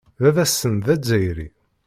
[0.21, 1.47] Baba-tsen d Azzayri.